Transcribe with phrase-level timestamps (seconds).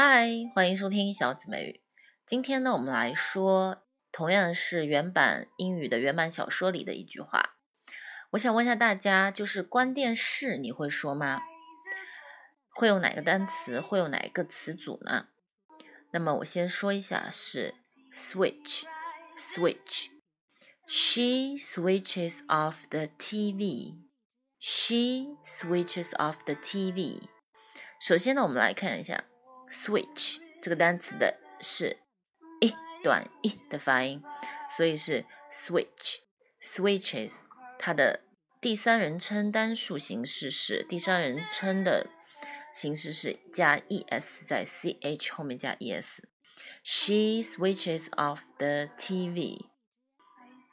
[0.00, 1.80] 嗨欢迎收听小紫美语。
[2.24, 3.82] 今天呢，我们来说
[4.12, 7.56] 同样是原版英语的原版小说里的一句话。
[8.30, 11.40] 我想问一下大家，就是关电视你会说吗？
[12.70, 13.80] 会用哪个单词？
[13.80, 15.26] 会用哪一个词组呢？
[16.12, 17.74] 那么我先说一下是
[18.14, 20.10] switch，switch。
[20.86, 23.96] She switches off the TV.
[24.60, 27.22] She switches off the TV.
[28.00, 29.24] 首先呢，我们来看一下
[29.70, 31.98] switch 这个单词的是
[32.60, 34.22] 一短一的发音，
[34.76, 36.18] 所以是 switch
[36.62, 37.40] switches。
[37.78, 38.20] 它的
[38.60, 42.08] 第三人称单数形式是第三人称的
[42.74, 46.18] 形式是加 es 在 ch 后面加 es。
[46.82, 49.66] She switches off the TV.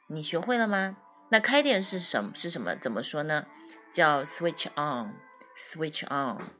[0.08, 0.96] 你学会了吗？
[1.30, 2.32] 那开电是什么？
[2.34, 2.74] 是什么？
[2.76, 3.46] 怎么说呢？
[3.92, 6.50] 叫 switch on，switch on。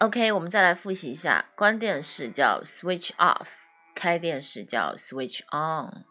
[0.00, 3.46] OK，我们再来复习一下，关电视叫 switch off，
[3.94, 6.04] 开电视叫 switch on。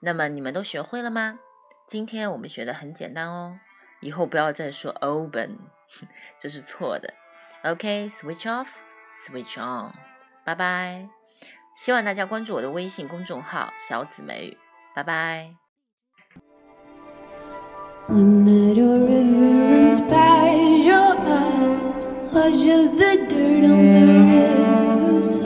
[0.00, 1.38] 那么你们都学会了吗？
[1.86, 3.58] 今天我们学的很简单哦。
[4.00, 5.58] 以后不要再说 open，
[6.38, 7.12] 这是错的。
[7.64, 9.92] OK，switch off，switch on，
[10.44, 11.21] 拜拜。
[11.74, 14.56] 希望大家关注我的微信公众号“小紫梅雨”，
[14.94, 15.54] 拜拜。
[22.32, 24.61] Wash of the dirt on the river.